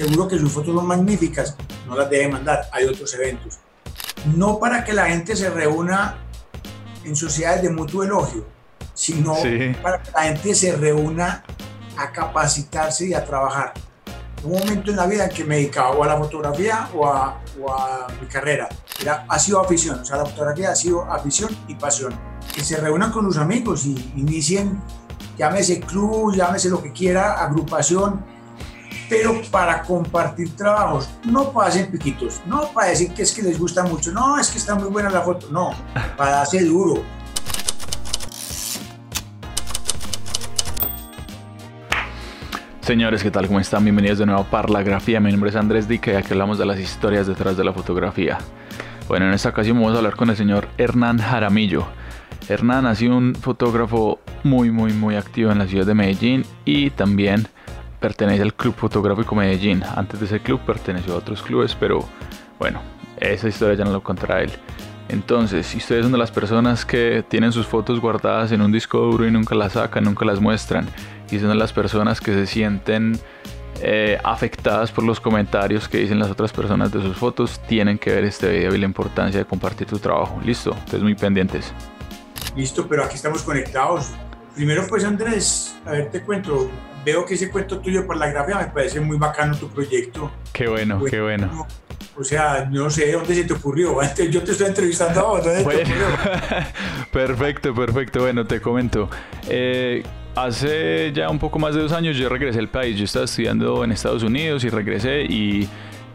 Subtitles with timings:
[0.00, 1.56] seguro que sus fotos son magníficas,
[1.86, 3.58] no las debe mandar, hay otros eventos.
[4.34, 6.16] No para que la gente se reúna
[7.04, 8.46] en sociedades de mutuo elogio,
[8.94, 9.34] sino
[9.82, 11.44] para que la gente se reúna
[11.98, 13.74] a capacitarse y a trabajar.
[14.42, 17.38] Un momento en la vida en que me dedicaba o a la fotografía o a,
[18.20, 18.70] mi carrera.
[19.02, 22.14] Era, ha sido afición, o sea, la fotografía ha sido afición y pasión.
[22.54, 24.80] Que se reúnan con los amigos y inicien,
[25.36, 28.24] llámese club, llámese lo que quiera, agrupación,
[29.10, 33.58] pero para compartir trabajos, no para hacer piquitos, no para decir que es que les
[33.58, 35.74] gusta mucho, no, es que está muy buena la foto, no,
[36.16, 37.02] para hacer duro,
[42.82, 43.46] Señores, ¿qué tal?
[43.46, 43.84] ¿Cómo están?
[43.84, 45.20] Bienvenidos de nuevo a Parlagrafía.
[45.20, 48.38] Mi nombre es Andrés Dica y aquí hablamos de las historias detrás de la fotografía.
[49.06, 51.86] Bueno, en esta ocasión vamos a hablar con el señor Hernán Jaramillo.
[52.48, 56.90] Hernán ha sido un fotógrafo muy, muy, muy activo en la ciudad de Medellín y
[56.90, 57.46] también
[58.00, 59.82] pertenece al Club Fotográfico Medellín.
[59.94, 62.08] Antes de ese club perteneció a otros clubes, pero
[62.58, 62.82] bueno,
[63.18, 64.50] esa historia ya no lo contará él.
[65.08, 68.98] Entonces, si ustedes son de las personas que tienen sus fotos guardadas en un disco
[68.98, 70.88] duro y nunca las sacan, nunca las muestran,
[71.30, 73.18] y son de las personas que se sienten
[73.82, 78.12] eh, afectadas por los comentarios que dicen las otras personas de sus fotos, tienen que
[78.12, 80.40] ver este video y la importancia de compartir tu trabajo.
[80.44, 81.72] Listo, entonces muy pendientes.
[82.54, 84.10] Listo, pero aquí estamos conectados.
[84.54, 86.70] Primero pues Andrés, a ver te cuento,
[87.04, 90.30] veo que ese cuento tuyo por la grafía me parece muy bacano tu proyecto.
[90.52, 91.66] Qué bueno, qué bueno.
[92.16, 93.96] O sea, no sé dónde se te ocurrió.
[94.30, 95.44] Yo te estoy entrevistando ahora.
[95.44, 96.06] ¿dónde te ocurrió?
[97.12, 98.20] perfecto, perfecto.
[98.20, 99.08] Bueno, te comento.
[99.48, 100.02] Eh,
[100.34, 102.96] hace ya un poco más de dos años yo regresé al país.
[102.96, 105.68] Yo estaba estudiando en Estados Unidos y regresé y,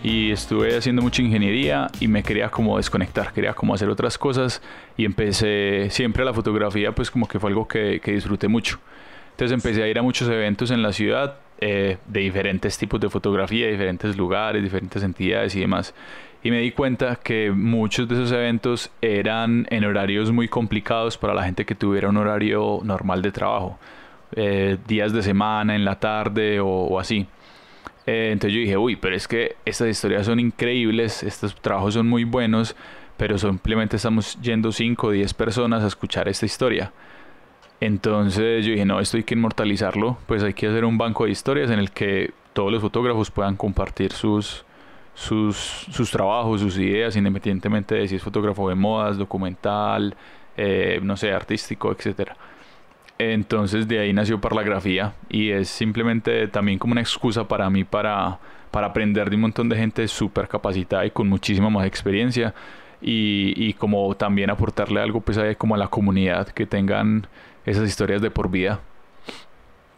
[0.04, 4.62] y, estuve haciendo mucha ingeniería y me quería como desconectar, quería como hacer otras cosas
[4.98, 8.80] y empecé siempre la fotografía pues como que fue algo que, que disfruté mucho.
[9.36, 13.10] Entonces empecé a ir a muchos eventos en la ciudad eh, de diferentes tipos de
[13.10, 15.94] fotografía, diferentes lugares, diferentes entidades y demás.
[16.42, 21.34] Y me di cuenta que muchos de esos eventos eran en horarios muy complicados para
[21.34, 23.78] la gente que tuviera un horario normal de trabajo.
[24.38, 27.28] Eh, días de semana, en la tarde o, así.
[28.06, 32.08] Eh, entonces yo dije, uy, pero es que estas historias son increíbles, estos trabajos son
[32.08, 32.74] muy buenos,
[33.18, 36.94] pero simplemente estamos yendo 5 o 10 personas a escuchar esta historia.
[37.82, 41.32] Entonces yo dije, no, esto hay que inmortalizarlo, pues hay que hacer un banco de
[41.32, 44.66] historias en el que todos los fotógrafos puedan compartir sus,
[45.14, 50.16] sus, sus trabajos, sus ideas, independientemente de si es fotógrafo de modas, documental,
[50.56, 52.38] eh, no sé, artístico, etcétera.
[53.18, 58.40] Entonces de ahí nació Parlagrafía y es simplemente también como una excusa para mí para,
[58.72, 62.54] para aprender de un montón de gente súper capacitada y con muchísima más experiencia
[63.02, 67.28] y, y, como también aportarle algo pues a, como a la comunidad que tengan
[67.66, 68.80] esas historias de por vida.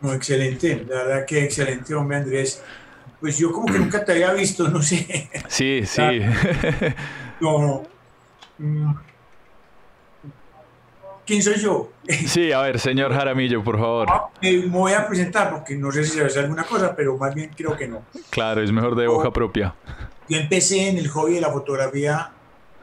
[0.01, 2.63] No, excelente, la verdad que excelente, hombre Andrés.
[3.19, 5.29] Pues yo como que nunca te había visto, no sé.
[5.47, 6.21] Sí, sí.
[7.39, 7.83] No, no.
[8.59, 8.93] Mm.
[11.25, 11.91] ¿Quién soy yo?
[12.25, 14.07] Sí, a ver, señor Jaramillo, por favor.
[14.09, 16.95] Ah, me voy a presentar porque no sé si se va a hacer alguna cosa,
[16.95, 18.03] pero más bien creo que no.
[18.29, 19.75] Claro, es mejor de hoja propia.
[20.29, 22.31] Yo empecé en el hobby de la fotografía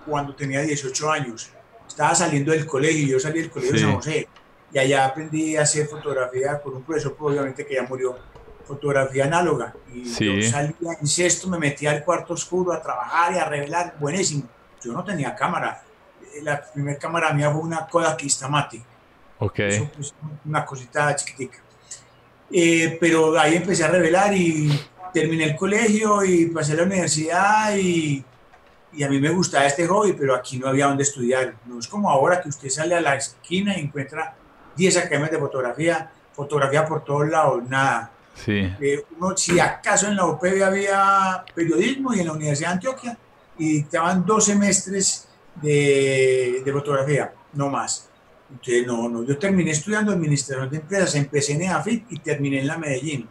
[0.05, 1.51] cuando tenía 18 años.
[1.89, 4.29] Estaba saliendo del colegio, yo salí del colegio de San José
[4.75, 8.19] y allá aprendí a hacer fotografía con un profesor, pues, obviamente que ya murió,
[8.67, 9.73] fotografía análoga.
[9.95, 13.95] Y yo salía en sexto, me metía al cuarto oscuro a trabajar y a revelar,
[14.01, 14.49] buenísimo.
[14.83, 15.81] Yo no tenía cámara.
[16.43, 18.83] La primera cámara mía fue una Kodak Instamatic.
[19.39, 19.61] Ok.
[19.95, 20.13] Pues,
[20.45, 21.59] una cosita chiquitica.
[22.51, 24.69] Eh, pero ahí empecé a revelar y
[25.13, 28.25] terminé el colegio y pasé a la universidad y,
[28.93, 31.55] y, a mí me gustaba este hobby, pero aquí no había donde estudiar.
[31.65, 34.37] No es como ahora que usted sale a la esquina y encuentra
[34.77, 38.11] 10 academias de fotografía, fotografía por todos lados, nada.
[38.35, 38.73] Sí.
[38.81, 43.19] Eh, uno, si acaso en la UPB había periodismo y en la Universidad de Antioquia,
[43.57, 45.29] y dictaban dos semestres
[45.63, 48.09] de, de fotografía, no más.
[48.51, 52.67] Entonces, no, no, yo terminé estudiando administración de empresas, empecé en EAFIT y terminé en
[52.67, 53.29] la Medellín.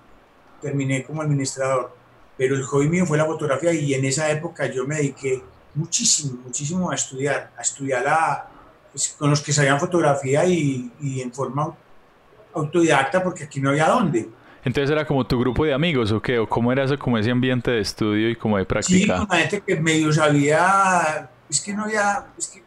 [0.62, 1.96] Terminé como administrador.
[2.38, 5.42] Pero el hobby mío fue la fotografía y en esa época yo me dediqué
[5.76, 8.50] muchísimo, muchísimo a estudiar, a estudiar la,
[8.94, 11.76] pues, con los que sabían fotografía y, y, en forma
[12.54, 14.30] autodidacta porque aquí no había dónde.
[14.64, 17.32] Entonces era como tu grupo de amigos o qué, o cómo era eso, como ese
[17.32, 19.18] ambiente de estudio y como de práctica.
[19.18, 22.64] Sí, una gente que medio sabía, es que no había, es que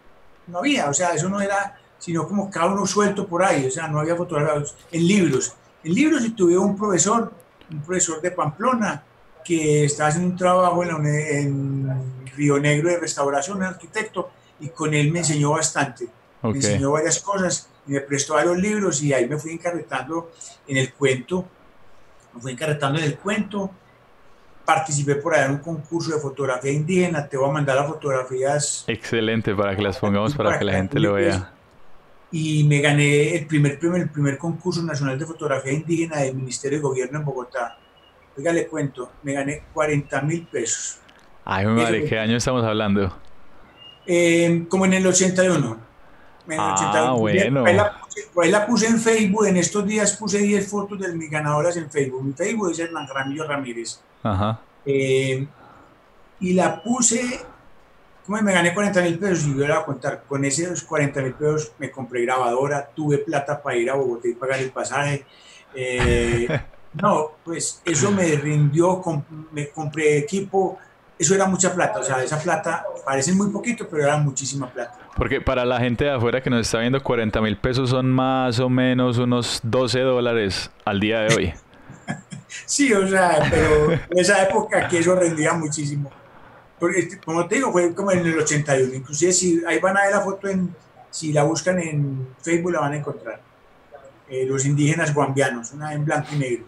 [0.48, 3.70] no había, o sea, eso no era, sino como cada uno suelto por ahí, o
[3.70, 5.54] sea, no había fotografías en libros.
[5.84, 7.32] En libros y tuve un profesor,
[7.70, 9.04] un profesor de Pamplona,
[9.44, 14.30] que estaba haciendo un trabajo en, en Río Negro de restauración, un arquitecto,
[14.60, 16.08] y con él me enseñó bastante.
[16.42, 20.30] Me enseñó varias cosas y me prestó varios libros y ahí me fui encarretando
[20.66, 21.46] en el cuento.
[22.34, 23.70] Me fui encarretando en el cuento
[24.66, 28.84] participé por allá en un concurso de fotografía indígena, te voy a mandar las fotografías.
[28.88, 31.52] Excelente, para que las pongamos para, que la gente lo vea.
[32.32, 36.78] Y me gané el primer premio, el primer concurso nacional de fotografía indígena del Ministerio
[36.78, 37.78] de Gobierno en Bogotá.
[38.36, 40.98] Oiga, le cuento, me gané 40 mil pesos.
[41.44, 43.16] Ay, madre, ¿qué año estamos hablando?
[44.06, 45.78] Eh, como en el 81.
[46.58, 47.64] ah, bueno.
[48.32, 51.76] Por ahí, la puse, en Facebook, en estos días puse 10 fotos de mis ganadoras
[51.76, 52.22] en Facebook.
[52.22, 54.00] Mi Facebook es Hernán Ramiro Ramírez.
[54.22, 54.60] Ajá.
[54.84, 55.46] Eh,
[56.40, 57.40] y la puse,
[58.24, 61.22] como me gané 40 mil pesos y yo le voy a contar, con esos 40
[61.22, 65.24] mil pesos me compré grabadora, tuve plata para ir a Bogotá y pagar el pasaje.
[65.74, 66.46] Eh,
[66.94, 69.02] no, pues eso me rindió,
[69.52, 70.78] me compré equipo,
[71.18, 74.98] eso era mucha plata, o sea, esa plata parece muy poquito, pero era muchísima plata.
[75.16, 78.60] Porque para la gente de afuera que nos está viendo, 40 mil pesos son más
[78.60, 81.54] o menos unos 12 dólares al día de hoy.
[82.66, 86.10] sí, o sea, pero en esa época que eso rendía muchísimo.
[86.78, 88.94] Porque, como te digo, fue como en el 81.
[88.94, 90.74] Inclusive si ahí van a ver la foto, en,
[91.10, 93.40] si la buscan en Facebook la van a encontrar.
[94.28, 96.64] Eh, los indígenas guambianos, una en blanco y negro.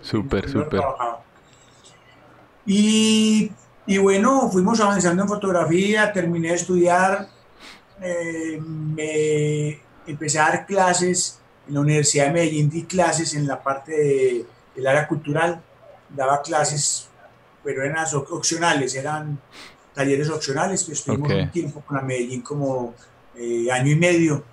[0.00, 0.80] Súper, súper.
[2.66, 3.52] Y
[3.88, 7.26] y bueno, fuimos avanzando en fotografía, terminé de estudiar,
[8.02, 13.62] eh, me empecé a dar clases en la Universidad de Medellín, di clases en la
[13.62, 14.44] parte
[14.76, 15.62] del área cultural,
[16.10, 17.08] daba clases,
[17.64, 19.40] pero eran opcionales, eran
[19.94, 22.94] talleres opcionales, que estuvimos un tiempo con la Medellín como
[23.36, 24.44] eh, año y medio.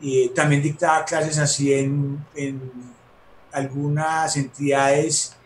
[0.00, 2.70] Y también dictaba clases así en, en
[3.50, 5.36] algunas entidades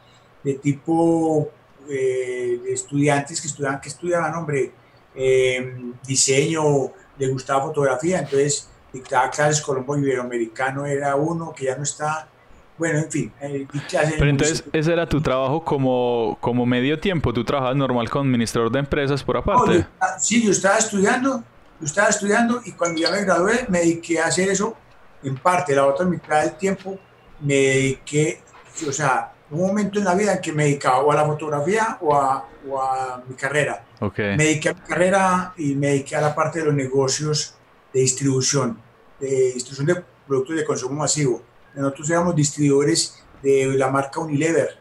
[0.43, 1.51] de tipo
[1.89, 4.73] eh, estudiantes que estudiaban, que estudiaban, hombre,
[5.15, 11.83] eh, diseño, le gustaba fotografía, entonces dictaba clases Colombo Iberoamericano era uno que ya no
[11.83, 12.29] está,
[12.77, 13.33] bueno, en fin.
[13.41, 18.27] Eh, Pero entonces ese era tu trabajo como, como medio tiempo, tú trabajabas normal con
[18.27, 19.87] administrador de empresas por aparte.
[20.19, 21.43] sí, yo estaba estudiando,
[21.81, 24.77] yo estaba estudiando y cuando ya me gradué me dediqué a hacer eso
[25.23, 26.99] en parte, la otra mitad del tiempo
[27.41, 28.43] me dediqué,
[28.87, 31.99] o sea, un momento en la vida en que me dedicaba o a la fotografía
[32.01, 33.85] o a, o a mi carrera.
[34.01, 34.37] Okay.
[34.37, 37.55] Me dediqué a mi carrera y me dediqué a la parte de los negocios
[37.93, 38.79] de distribución,
[39.21, 41.43] de distribución de productos de consumo masivo.
[41.75, 44.79] Nosotros éramos distribuidores de la marca Unilever.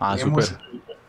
[0.00, 0.54] Ah, Teníamos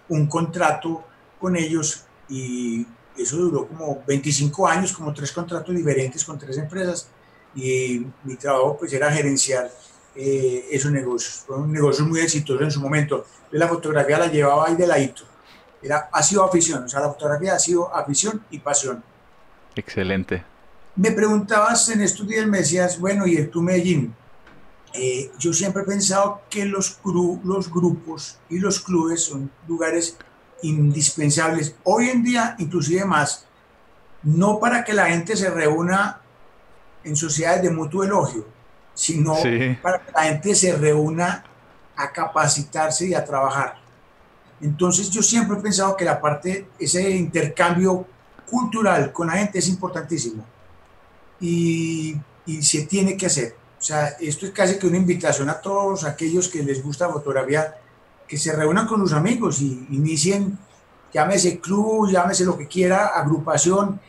[0.10, 1.04] un contrato
[1.40, 2.86] con ellos y
[3.18, 7.10] eso duró como 25 años, como tres contratos diferentes con tres empresas
[7.56, 9.72] y mi trabajo pues era gerenciar
[10.18, 11.44] eh, esos negocios.
[11.46, 13.26] Fue un negocio muy exitoso en su momento.
[13.52, 15.24] Yo la fotografía la llevaba ahí de ladito.
[15.82, 19.04] Era, ha sido afición, o sea, la fotografía ha sido afición y pasión.
[19.76, 20.44] Excelente.
[20.96, 24.16] Me preguntabas en estos días, me decías, bueno, ¿y el Club Medellín?
[24.94, 27.00] Eh, yo siempre he pensado que los,
[27.44, 30.18] los grupos y los clubes son lugares
[30.64, 31.76] indispensables.
[31.84, 33.46] Hoy en día, inclusive más,
[34.24, 36.22] no para que la gente se reúna
[37.04, 38.48] en sociedades de mutuo elogio,
[38.98, 39.36] sino
[39.82, 41.46] para que la gente se reúna
[41.96, 43.76] a capacitarse y a trabajar.
[44.60, 48.08] Entonces yo siempre he pensado que la parte, ese intercambio
[48.50, 50.44] cultural con la gente es importantísimo
[51.40, 52.18] y,
[52.48, 53.56] y se tiene que hacer.
[53.80, 57.76] O sea, esto es casi que una invitación a todos aquellos que les gusta fotografía,
[58.28, 60.58] que se reúnan con los amigos y inicien,
[61.14, 64.02] llámese club, llámese lo que quiera, agrupación,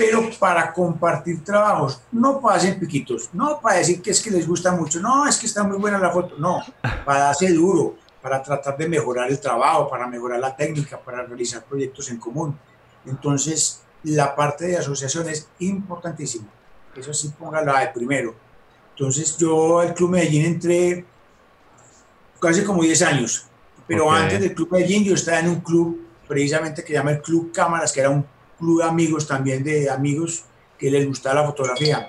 [0.00, 4.48] pero para compartir trabajos, no para hacer piquitos, no para decir que es que les
[4.48, 6.62] gusta mucho, no, es que está muy buena la foto, no,
[7.04, 11.62] para hacer duro, para tratar de mejorar el trabajo, para mejorar la técnica, para realizar
[11.64, 12.58] proyectos en común.
[13.04, 16.48] Entonces, la parte de asociación es importantísima.
[16.96, 18.34] Eso sí, póngalo de primero.
[18.94, 21.04] Entonces, yo al Club Medellín entré
[22.40, 23.44] casi como 10 años,
[23.86, 27.20] pero antes del Club Medellín yo estaba en un club precisamente que se llama el
[27.20, 28.24] Club Cámaras, que era un
[28.60, 30.44] club de amigos también, de amigos
[30.78, 32.08] que les gustaba la fotografía.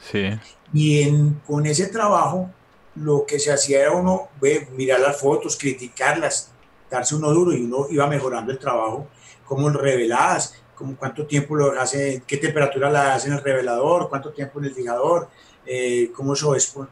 [0.00, 0.28] Sí.
[0.72, 2.50] Y en, con ese trabajo,
[2.94, 6.52] lo que se hacía era uno ve, mirar las fotos, criticarlas,
[6.90, 9.08] darse uno duro y uno iba mejorando el trabajo,
[9.44, 14.30] cómo reveladas, como cuánto tiempo lo hace, qué temperatura la hace en el revelador, cuánto
[14.32, 15.28] tiempo en el fijador,
[15.64, 16.34] eh, cómo,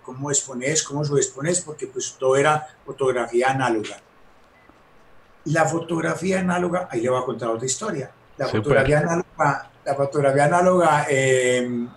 [0.02, 4.00] cómo expones, cómo subexpones, porque pues todo era fotografía análoga.
[5.44, 8.10] La fotografía análoga, ahí le voy a contar otra historia.
[8.36, 11.88] La fotografía análoga, la fotografía análoga em,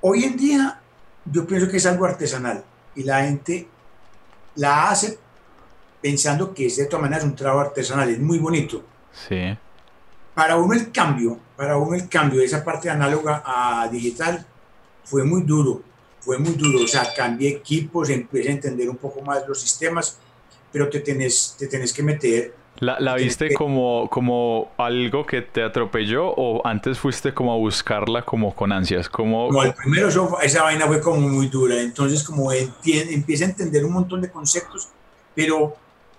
[0.00, 0.80] hoy en día
[1.24, 3.68] yo pienso que es algo artesanal y la gente
[4.54, 5.18] la hace
[6.00, 8.84] pensando que es de todas maneras un trabajo artesanal, es muy bonito.
[9.28, 9.56] Sí.
[10.34, 14.46] Para uno el cambio, para uno el cambio de esa parte análoga a digital
[15.04, 15.82] fue muy duro,
[16.20, 20.18] fue muy duro, o sea, cambié equipos, empecé a entender un poco más los sistemas,
[20.72, 22.54] pero te tenés, te tenés que meter.
[22.78, 28.22] ¿La, la viste como, como algo que te atropelló o antes fuiste como a buscarla
[28.22, 29.08] como con ansias?
[29.08, 30.08] Como, no, el primero
[30.42, 34.88] esa vaina fue como muy dura, entonces como empieza a entender un montón de conceptos,
[35.34, 35.76] pero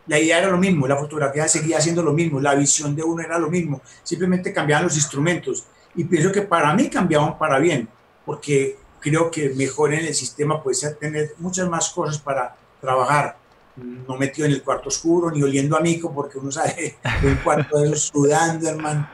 [0.07, 3.21] la idea era lo mismo, la fotografía seguía siendo lo mismo, la visión de uno
[3.21, 5.65] era lo mismo, simplemente cambiaban los instrumentos.
[5.95, 7.89] Y pienso que para mí cambiaban para bien,
[8.25, 13.35] porque creo que mejor en el sistema puede tener muchas más cosas para trabajar,
[13.77, 17.79] no metido en el cuarto oscuro ni oliendo a mico, porque uno sabe, el cuarto
[17.79, 19.07] de sudando, hermano,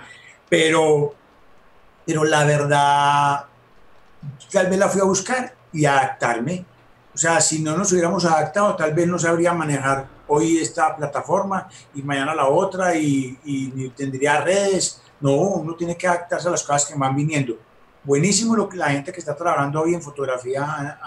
[0.50, 1.14] pero,
[2.06, 3.46] pero la verdad,
[4.52, 6.66] tal vez la fui a buscar y adaptarme.
[7.14, 11.68] O sea, si no nos hubiéramos adaptado, tal vez no sabría manejar hoy esta plataforma
[11.94, 15.02] y mañana la otra y, y tendría redes.
[15.22, 17.58] No, uno tiene que adaptarse a las cosas que van viniendo.
[18.04, 21.00] Buenísimo lo que la gente que está trabajando hoy en fotografía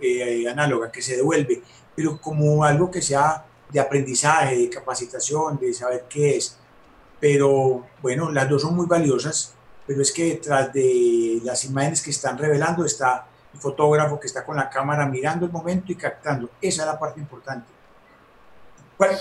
[0.00, 1.62] eh, análoga, que se devuelve,
[1.94, 6.58] pero como algo que sea de aprendizaje, de capacitación, de saber qué es.
[7.18, 9.54] Pero bueno, las dos son muy valiosas,
[9.86, 14.44] pero es que detrás de las imágenes que están revelando está el fotógrafo que está
[14.44, 16.50] con la cámara mirando el momento y captando.
[16.60, 17.82] Esa es la parte importante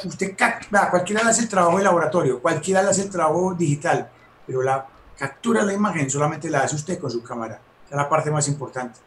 [0.05, 0.35] usted
[0.89, 4.09] cualquiera hace el trabajo de laboratorio, cualquiera hace el trabajo digital,
[4.45, 4.85] pero la
[5.17, 7.61] captura la imagen solamente la hace usted con su cámara.
[7.85, 8.99] Esa es la parte más importante.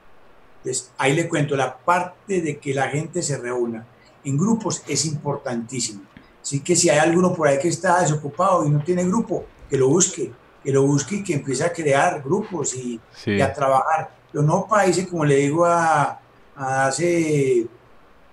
[0.58, 3.86] Entonces, ahí le cuento, la parte de que la gente se reúna
[4.24, 6.02] en grupos es importantísimo.
[6.40, 9.76] Así que si hay alguno por ahí que está desocupado y no tiene grupo, que
[9.76, 10.32] lo busque,
[10.62, 13.00] que lo busque y que empiece a crear grupos y,
[13.40, 14.10] a trabajar.
[14.30, 16.20] Pero no países, como le digo a,
[16.56, 17.66] a hace...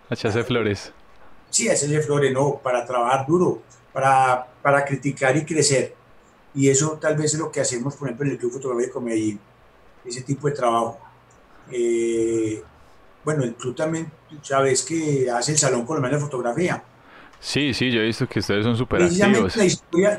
[0.09, 0.93] A Flores
[1.51, 3.61] sí, hacerle flores, no, para trabajar duro,
[3.93, 5.93] para, para criticar y crecer.
[6.53, 9.39] Y eso tal vez es lo que hacemos, por ejemplo, en el Club Fotográfico Medellín,
[10.05, 10.99] ese tipo de trabajo.
[11.71, 12.61] Eh,
[13.23, 16.83] bueno, el club también, sabes que hace el Salón Colombiano de Fotografía.
[17.39, 19.55] Sí, sí, yo he visto que ustedes son súper activos.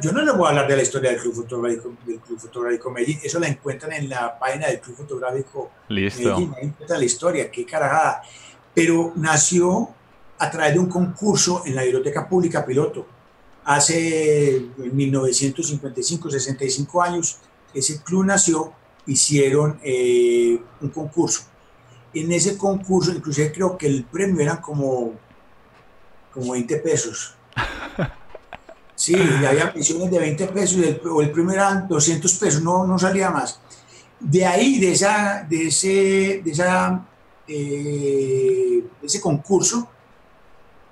[0.03, 2.91] yo no les voy a hablar de la historia del Club Fotográfico, del Club Fotográfico
[2.91, 6.21] Medellín, eso la encuentran en la página del Club Fotográfico Listo.
[6.21, 8.23] Medellín, ahí encuentran la historia, qué carajada.
[8.75, 9.91] Pero nació
[10.39, 13.07] a través de un concurso en la Biblioteca Pública Piloto.
[13.65, 17.39] Hace 1955, 65 años,
[17.73, 18.73] ese club nació,
[19.07, 21.43] hicieron eh, un concurso.
[22.15, 25.13] En ese concurso, inclusive creo que el premio eran como,
[26.33, 27.35] como 20 pesos.
[28.95, 32.97] Sí, había pensiones de 20 pesos, el, o el premio eran 200 pesos, no, no
[33.01, 33.59] salía más.
[34.21, 37.05] De ahí, de, esa, de ese, de esa,
[37.49, 39.89] eh, de ese concurso,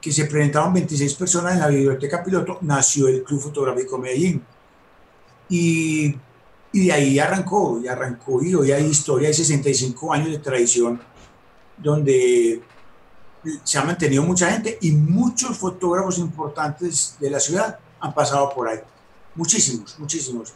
[0.01, 4.43] que se presentaron 26 personas en la biblioteca piloto, nació el Club Fotográfico Medellín.
[5.49, 6.15] Y,
[6.73, 11.01] y de ahí arrancó, y arrancó, y hoy hay historia de 65 años de tradición,
[11.77, 12.63] donde
[13.65, 18.69] se ha mantenido mucha gente y muchos fotógrafos importantes de la ciudad han pasado por
[18.69, 18.79] ahí.
[19.35, 20.53] Muchísimos, muchísimos.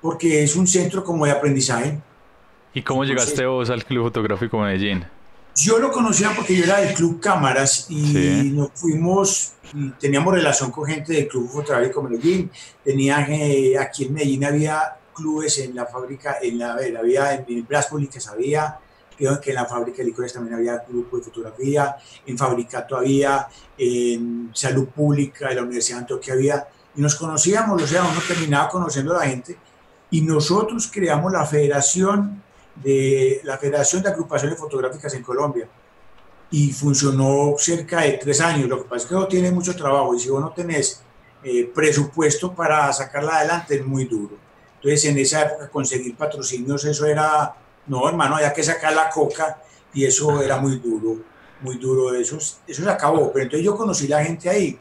[0.00, 2.00] Porque es un centro como de aprendizaje.
[2.74, 5.04] ¿Y cómo llegaste vos al Club Fotográfico Medellín?
[5.56, 10.70] Yo lo conocía porque yo era del Club Cámaras y nos fuimos, y teníamos relación
[10.70, 12.50] con gente del Club Fotográfico Medellín.
[12.84, 17.66] Tenía, eh, aquí en Medellín había clubes en la fábrica, en la, había en, en
[17.88, 18.78] Públicas había,
[19.16, 21.96] creo que en la fábrica de licores también había grupo de fotografía,
[22.26, 23.48] en Fabricato había,
[23.78, 28.20] en Salud Pública de la Universidad de Antioquia había, y nos conocíamos, o sea, uno
[28.28, 29.56] terminaba conociendo a la gente,
[30.10, 32.42] y nosotros creamos la Federación
[32.82, 35.68] de la Federación de Agrupaciones Fotográficas en Colombia
[36.50, 38.68] y funcionó cerca de tres años.
[38.68, 41.02] Lo que pasa es que no tiene mucho trabajo y si vos no tenés
[41.42, 44.36] eh, presupuesto para sacarla adelante es muy duro.
[44.76, 47.54] Entonces en esa época conseguir patrocinios eso era,
[47.86, 51.18] no hermano, había que sacar la coca y eso era muy duro,
[51.60, 52.14] muy duro.
[52.14, 54.78] Eso, eso se acabó, pero entonces yo conocí la gente ahí.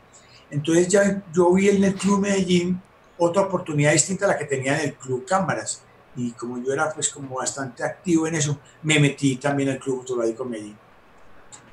[0.52, 2.82] Entonces ya yo vi en el Club Medellín
[3.18, 5.82] otra oportunidad distinta a la que tenía en el Club Cámaras
[6.16, 10.00] y como yo era pues como bastante activo en eso, me metí también al Club
[10.02, 10.78] Fotográfico Medellín,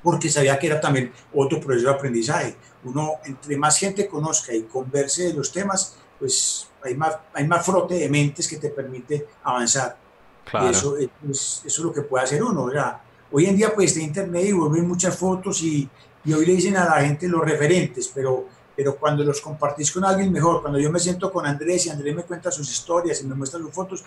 [0.03, 2.57] porque sabía que era también otro proceso de aprendizaje.
[2.85, 7.65] Uno, entre más gente conozca y converse de los temas, pues hay más, hay más
[7.65, 9.97] frote de mentes que te permite avanzar.
[10.45, 10.67] Claro.
[10.67, 12.67] Y eso, eso es lo que puede hacer uno.
[12.67, 13.01] ¿verdad?
[13.31, 15.89] Hoy en día pues está internet y vuelven muchas fotos y,
[16.25, 20.05] y hoy le dicen a la gente los referentes, pero pero cuando los compartís con
[20.05, 23.27] alguien mejor, cuando yo me siento con Andrés y Andrés me cuenta sus historias y
[23.27, 24.05] me muestra sus fotos,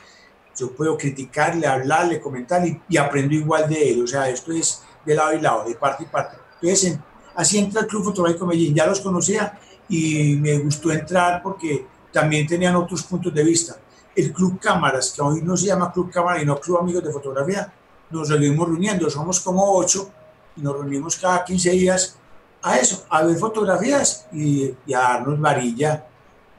[0.57, 4.03] yo puedo criticarle, hablarle, comentarle y, aprendo igual de él.
[4.03, 6.37] O sea, esto es de lado y lado, de parte y parte.
[6.61, 6.97] Entonces,
[7.35, 8.73] así entra el Club Fotográfico Medellín.
[8.73, 9.59] Ya los conocía
[9.89, 13.75] y me gustó entrar porque también tenían otros puntos de vista.
[14.15, 17.11] El Club Cámaras, que hoy no se llama Club Cámara y no Club Amigos de
[17.11, 17.71] Fotografía,
[18.09, 19.09] nos seguimos reuniendo.
[19.09, 20.09] Somos como ocho
[20.55, 22.17] y nos reunimos cada 15 días
[22.61, 26.07] a eso, a ver fotografías y, a darnos varilla.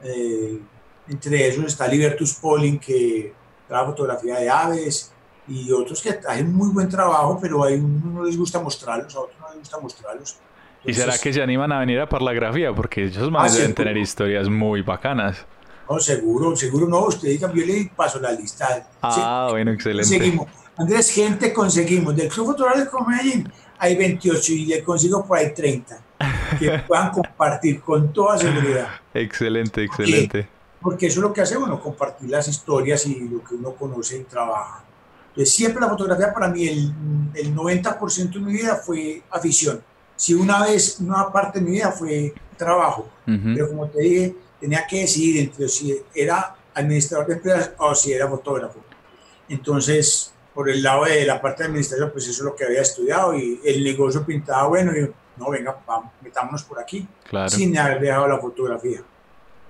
[0.01, 0.61] Eh,
[1.09, 3.33] entre esos está Libertus Polling, que
[3.67, 5.11] trae fotografía de aves,
[5.47, 9.21] y otros que hacen muy buen trabajo, pero a uno no les gusta mostrarlos, a
[9.21, 10.37] otros no les gusta mostrarlos.
[10.83, 12.73] ¿Y será que se animan a venir a Parlagrafía?
[12.73, 15.45] Porque ellos ah, deben tener historias muy bacanas.
[15.89, 17.05] No, seguro, seguro no.
[17.05, 18.87] Usted diga, yo le paso la lista.
[19.01, 20.05] Ah, bueno, excelente.
[20.05, 20.47] Seguimos.
[20.77, 22.15] Andrés, gente conseguimos.
[22.15, 25.97] Del Club Fotográfico Medellín hay 28 y le consigo por ahí 30
[26.59, 28.87] que puedan compartir con toda seguridad.
[29.13, 30.43] Excelente, excelente.
[30.43, 34.17] Porque, eso es lo que hace uno, compartir las historias y lo que uno conoce
[34.17, 34.83] y trabaja.
[35.29, 36.91] Entonces, siempre la fotografía para mí, el,
[37.35, 39.81] el 90% de mi vida fue afición.
[40.15, 44.85] Si una vez, una parte de mi vida fue trabajo, pero como te dije, tenía
[44.87, 48.79] que decidir entre si era administrador de empresas o si era fotógrafo.
[49.47, 52.81] Entonces, por el lado de la parte de administración, pues eso es lo que había
[52.81, 54.91] estudiado y el negocio pintaba bueno.
[54.97, 57.07] Y no, venga, vamos, metámonos por aquí,
[57.47, 59.01] sin haber dejado la fotografía.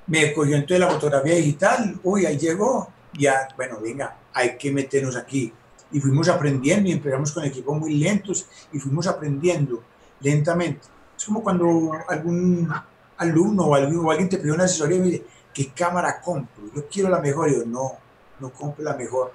[0.08, 5.16] Me cogió entonces la fotografía digital, uy, ahí llegó, ya, bueno, venga, hay que meternos
[5.16, 5.54] aquí.
[5.92, 9.84] Y fuimos aprendiendo y empezamos con equipos muy lentos y fuimos aprendiendo
[10.22, 10.88] lentamente.
[11.18, 12.72] Es como cuando algún
[13.18, 16.64] alumno o, alguien te pide una asesoría y me dice, ¿qué cámara compro?
[16.76, 17.50] Yo quiero la mejor.
[17.50, 17.94] Y yo, no,
[18.40, 19.34] no compre la mejor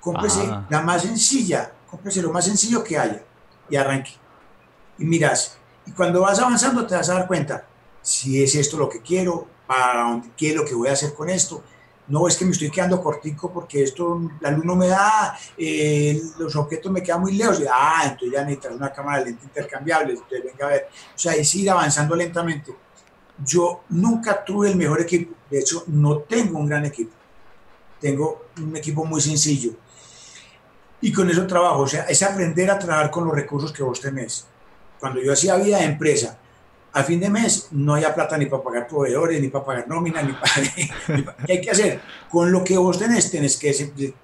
[0.00, 0.66] cómprese ah.
[0.68, 3.22] la más sencilla, cómprese lo más sencillo que haya
[3.68, 4.12] y arranque.
[4.98, 7.66] Y miras, y cuando vas avanzando te vas a dar cuenta
[8.02, 11.14] si es esto lo que quiero, para dónde, qué es lo que voy a hacer
[11.14, 11.62] con esto.
[12.08, 16.20] No es que me estoy quedando cortico porque esto, la luz no me da, eh,
[16.38, 17.60] los objetos me quedan muy lejos.
[17.60, 20.14] Y, ah, entonces ya necesitas una cámara de lente intercambiable.
[20.14, 20.88] Entonces venga a ver.
[21.14, 22.74] O sea, es ir avanzando lentamente.
[23.44, 25.34] Yo nunca tuve el mejor equipo.
[25.48, 27.12] De hecho, no tengo un gran equipo.
[28.00, 29.74] Tengo un equipo muy sencillo
[31.00, 31.80] y con eso trabajo.
[31.80, 34.46] O sea, es aprender a trabajar con los recursos que vos tenés.
[34.98, 36.38] Cuando yo hacía vida de empresa,
[36.92, 40.22] a fin de mes no había plata ni para pagar proveedores, ni para pagar nómina,
[40.22, 40.52] ni para...
[41.46, 42.00] ¿Qué hay que hacer?
[42.30, 43.72] Con lo que vos tenés, tenés que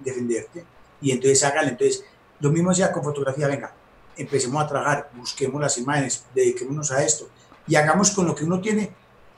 [0.00, 0.64] defenderte.
[1.00, 1.70] Y entonces hágale.
[1.70, 2.04] Entonces,
[2.40, 3.46] lo mismo sea con fotografía.
[3.48, 3.72] Venga,
[4.16, 7.28] empecemos a trabajar, busquemos las imágenes, dediquémonos a esto.
[7.66, 8.92] Y hagamos con lo que uno tiene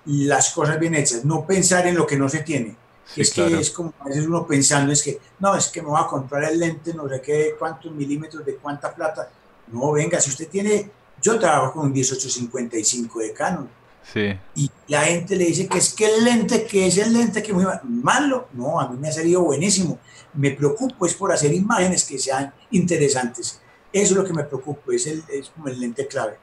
[0.06, 1.24] las cosas bien hechas.
[1.24, 2.76] No pensar en lo que no se tiene
[3.14, 6.00] es que es como a veces uno pensando, es que no, es que me voy
[6.00, 9.30] a comprar el lente, no sé qué, cuántos milímetros, de cuánta plata.
[9.68, 10.90] No, venga, si usted tiene,
[11.22, 13.68] yo trabajo con un 1855 de Canon.
[14.12, 14.38] Sí.
[14.54, 17.50] Y la gente le dice que es que el lente, que es el lente que
[17.50, 18.48] es muy malo.
[18.52, 19.98] No, a mí me ha salido buenísimo.
[20.34, 23.60] Me preocupo es por hacer imágenes que sean interesantes.
[23.92, 26.38] Eso es lo que me preocupo, es, el, es como el lente clave.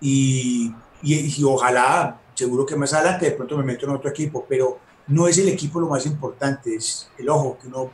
[0.00, 4.44] Y, y, y ojalá, seguro que más adelante de pronto me meto en otro equipo,
[4.48, 7.90] pero no es el equipo lo más importante, es el ojo que uno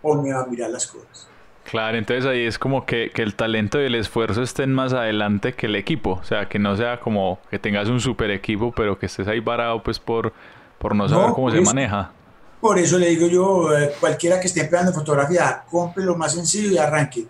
[0.00, 1.28] pone a mirar las cosas.
[1.70, 5.66] Claro, entonces ahí es como que, el talento y el esfuerzo estén más adelante que
[5.66, 9.04] el equipo, o sea, que no sea como que tengas un super equipo, pero que
[9.04, 10.32] estés ahí parado pues por,
[10.78, 12.10] por no saber cómo se maneja.
[12.58, 16.70] Por eso le digo yo, eh, cualquiera que esté empleando fotografía, compre lo más sencillo
[16.72, 17.26] y arranque.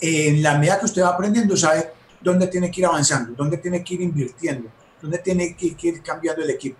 [0.00, 3.82] En la medida que usted va aprendiendo, sabe dónde tiene que ir avanzando, dónde tiene
[3.82, 4.68] que ir invirtiendo,
[5.02, 6.78] dónde tiene que ir cambiando el equipo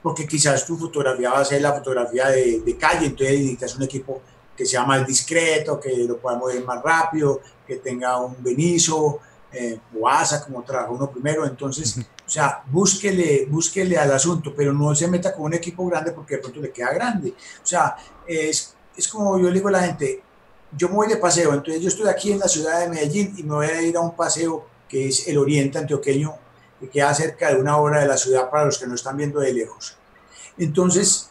[0.00, 3.82] porque quizás tu fotografía va a ser la fotografía de, de calle, entonces necesitas un
[3.82, 4.22] equipo
[4.58, 9.20] que sea más discreto, que lo pueda mover más rápido, que tenga un Benizo,
[9.52, 11.46] eh, o ASA, como trabaja uno primero.
[11.46, 16.10] Entonces, o sea, búsquele, búsquele al asunto, pero no se meta con un equipo grande
[16.10, 17.30] porque de pronto le queda grande.
[17.62, 20.22] O sea, es, es como yo le digo a la gente,
[20.76, 23.44] yo me voy de paseo, entonces yo estoy aquí en la ciudad de Medellín y
[23.44, 26.34] me voy a ir a un paseo que es el Oriente Antioqueño
[26.80, 29.40] que queda cerca de una hora de la ciudad para los que no están viendo
[29.40, 29.96] de lejos.
[30.58, 31.30] Entonces,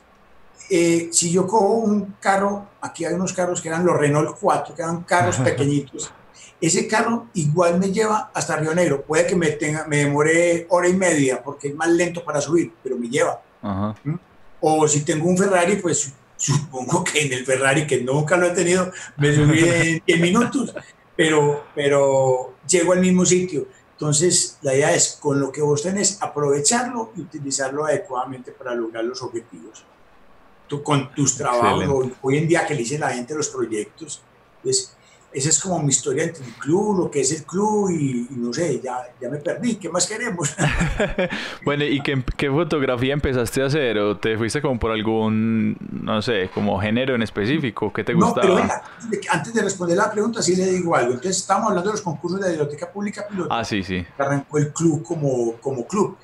[0.69, 4.75] eh, si yo cojo un carro, aquí hay unos carros que eran los Renault 4,
[4.75, 6.12] que eran carros pequeñitos,
[6.60, 9.03] ese carro igual me lleva hasta Río Negro.
[9.03, 12.73] Puede que me, tenga, me demore hora y media porque es más lento para subir,
[12.84, 13.41] pero me lleva.
[13.62, 14.15] ¿Mm?
[14.62, 18.51] O si tengo un Ferrari, pues supongo que en el Ferrari, que nunca lo he
[18.51, 20.73] tenido, me subí en 10 minutos,
[21.15, 23.67] pero, pero llego al mismo sitio.
[23.91, 29.03] Entonces, la idea es, con lo que vos tenés, aprovecharlo y utilizarlo adecuadamente para lograr
[29.03, 29.86] los objetivos.
[30.67, 34.21] Tú, con tus trabajos, hoy en día que le dice la gente los proyectos,
[34.62, 34.97] pues
[35.38, 38.51] esa es como mi historia entre el club, lo que es el club y, no
[38.53, 40.56] sé, ya, ya me perdí, ¿qué más queremos?
[41.65, 43.99] bueno, ¿y qué, qué, fotografía empezaste a hacer?
[43.99, 47.91] ¿O te fuiste como por algún, no sé, como género en específico?
[47.91, 48.36] ¿Qué te gustaba?
[48.36, 48.84] No, pero venga,
[49.30, 51.12] antes de responder la pregunta, sí le digo algo.
[51.12, 53.53] Entonces, estamos hablando de los concursos de la Biblioteca Pública Piloto.
[53.53, 54.06] Ah, sí, sí.
[54.17, 56.17] Arrancó el club como, como club.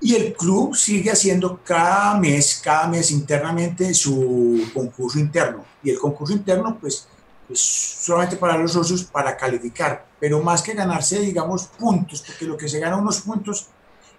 [0.00, 5.64] Y el club sigue haciendo cada mes, cada mes internamente su concurso interno.
[5.82, 7.08] Y el concurso interno, pues,
[7.48, 10.06] es solamente para los socios para calificar.
[10.18, 13.68] pero más que ganarse, digamos, puntos, porque lo que se gana unos puntos,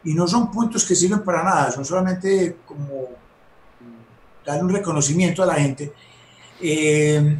[0.03, 3.09] y no son puntos que sirven para nada, son solamente como
[4.45, 5.91] dar un reconocimiento a la gente.
[6.61, 7.37] Eh,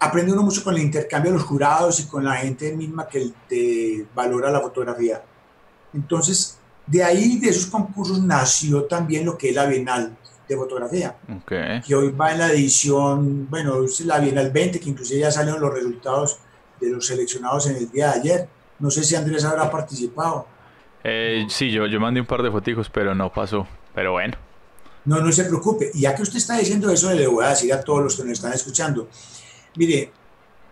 [0.00, 3.30] aprende uno mucho con el intercambio de los jurados y con la gente misma que
[3.48, 5.22] te valora la fotografía.
[5.94, 10.16] Entonces, de ahí, de esos concursos, nació también lo que es la Bienal
[10.48, 11.16] de Fotografía,
[11.86, 15.60] que hoy va en la edición, bueno, es la Bienal 20, que inclusive ya salieron
[15.60, 16.38] los resultados
[16.80, 18.48] de los seleccionados en el día de ayer.
[18.78, 20.46] No sé si Andrés habrá participado.
[21.04, 23.66] Eh, sí, yo, yo mandé un par de fotos, pero no pasó.
[23.94, 24.36] Pero bueno.
[25.04, 25.90] No, no se preocupe.
[25.94, 28.22] Y ya que usted está diciendo eso, le voy a decir a todos los que
[28.22, 29.08] nos están escuchando.
[29.76, 30.12] Mire,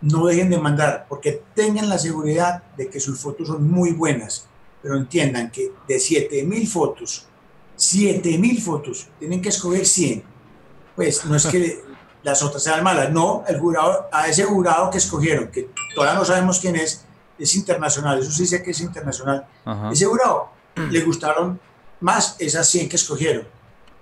[0.03, 4.49] no dejen de mandar, porque tengan la seguridad de que sus fotos son muy buenas,
[4.83, 7.27] pero entiendan que de 7000 fotos,
[7.77, 10.23] 7000 fotos, tienen que escoger 100.
[10.97, 11.83] Pues no es que
[12.23, 16.25] las otras sean malas, no, el jurado, a ese jurado que escogieron, que todavía no
[16.25, 17.05] sabemos quién es,
[17.39, 19.47] es internacional, eso sí sé que es internacional.
[19.91, 21.59] Ese jurado le gustaron
[22.01, 23.47] más esas 100 que escogieron,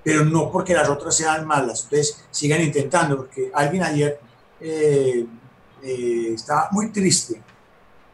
[0.03, 1.85] pero no porque las otras sean malas.
[1.85, 4.21] Entonces sigan intentando, porque alguien ayer
[4.61, 5.27] eh,
[5.83, 7.43] eh, estaba muy triste.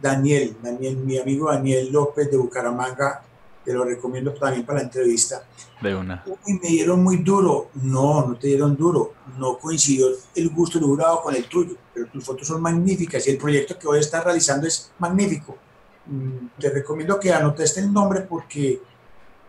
[0.04, 3.22] Daniel, Daniel, mi amigo Daniel López de Bucaramanga,
[3.64, 5.46] te lo recomiendo también para la entrevista.
[5.80, 6.22] De una.
[6.26, 7.70] Uy, me dieron muy duro.
[7.82, 9.14] No, no te dieron duro.
[9.38, 13.30] No coincidió el gusto del jurado con el tuyo, pero tus fotos son magníficas y
[13.30, 15.56] el proyecto que hoy estás realizando es magnífico.
[16.04, 18.82] Mm, te recomiendo que anotes el nombre porque...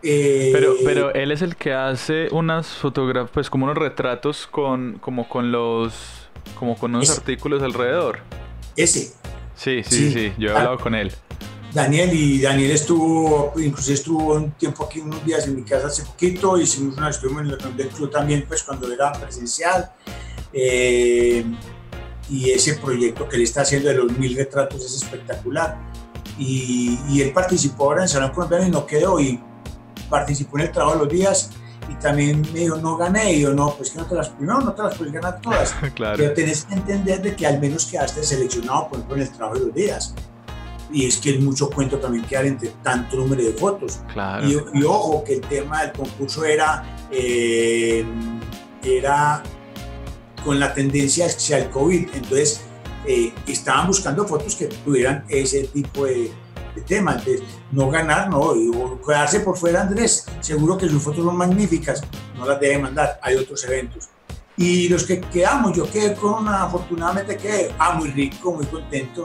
[0.02, 4.98] Eh, pero, pero él es el que hace unas fotografías, pues como unos retratos con,
[5.00, 8.20] como con los como con unos artículos alrededor.
[8.74, 9.12] Ese.
[9.56, 10.58] Sí, sí, sí, yo he ah.
[10.58, 11.12] hablado con él.
[11.72, 16.04] Daniel y Daniel estuvo, inclusive estuvo un tiempo aquí, unos días en mi casa hace
[16.04, 19.92] poquito, hicimos una, estuvimos en el del club también, pues cuando era presencial.
[20.52, 21.44] Eh,
[22.30, 25.78] y ese proyecto que él está haciendo de los mil retratos es espectacular.
[26.38, 29.38] Y, y él participó ahora en Salón Colombiano y no quedó, y
[30.08, 31.50] participó en el trabajo de los días
[31.88, 34.60] y también me dijo, no gané, y yo, no, pues que no te las, primero
[34.60, 36.16] no te las puedes ganar todas, claro.
[36.16, 39.58] pero tenés que entender de que al menos quedaste seleccionado, por ejemplo, en el trabajo
[39.58, 40.14] de los días.
[40.92, 43.98] Y es que es mucho cuento también quedar entre tanto número de fotos.
[44.12, 44.48] Claro.
[44.48, 48.04] Y, ojo, que el tema del concurso era, eh,
[48.84, 49.42] era
[50.44, 52.60] con la tendencia hacia el COVID, entonces
[53.04, 56.30] eh, estaban buscando fotos que tuvieran ese tipo de,
[56.82, 57.12] tema.
[57.12, 58.70] Entonces, no ganar, no, y
[59.04, 62.02] quedarse por fuera, Andrés, seguro que sus fotos son magníficas,
[62.36, 64.08] no las debe mandar, hay otros eventos.
[64.56, 69.22] Y los que quedamos, yo quedé con una, afortunadamente quedé, ah, muy rico, muy contento,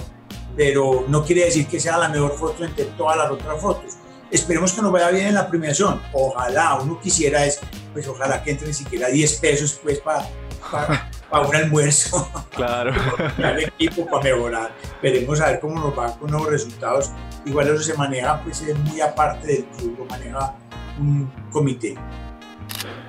[0.56, 3.94] pero no quiere decir que sea la mejor foto entre todas las otras fotos.
[4.30, 6.02] Esperemos que nos vaya bien en la premiación.
[6.14, 7.60] Ojalá, uno quisiera es,
[7.94, 10.30] pues ojalá que entre ni siquiera 10 pesos pues para
[11.32, 12.30] para un almuerzo.
[12.52, 12.94] Claro.
[13.38, 14.72] para el equipo, para mejorar.
[15.02, 17.12] Veremos a ver cómo nos va con nuevos resultados.
[17.46, 20.54] Igual eso se maneja, pues es muy aparte del club, lo maneja
[21.00, 21.96] un comité.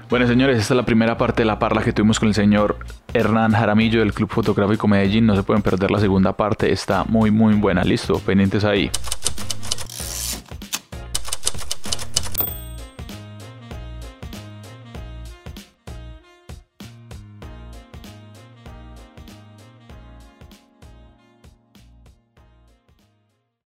[0.08, 2.78] Bueno, señores, esta es la primera parte de la parla que tuvimos con el señor
[3.12, 5.26] Hernán Jaramillo del Club Fotográfico Medellín.
[5.26, 7.82] No se pueden perder la segunda parte, está muy, muy buena.
[7.82, 8.90] Listo, pendientes ahí.